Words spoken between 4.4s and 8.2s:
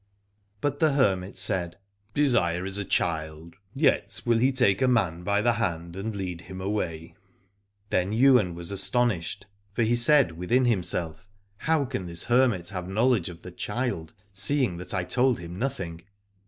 take a man by the hand and lead him away. Then